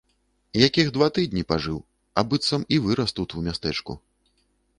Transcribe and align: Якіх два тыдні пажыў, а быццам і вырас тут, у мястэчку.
Якіх 0.67 0.87
два 0.95 1.09
тыдні 1.17 1.43
пажыў, 1.53 1.77
а 2.17 2.25
быццам 2.33 2.61
і 2.77 2.81
вырас 2.87 3.15
тут, 3.19 3.29
у 3.37 3.45
мястэчку. 3.51 3.93